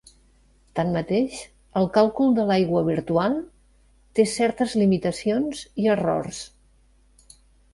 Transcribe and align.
Tanmateix 0.77 1.41
el 1.81 1.85
càlcul 1.97 2.33
de 2.39 2.45
l'aigua 2.51 2.81
virtual 2.87 3.35
té 4.21 4.25
certes 4.33 4.75
limitacions 4.83 5.63
i 5.85 5.89
errors. 5.99 6.41